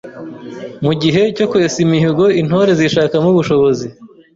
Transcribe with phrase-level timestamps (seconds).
[0.83, 3.87] Mu gihe cyo kwesa imihigo, Intore zishakamo ubushobozi.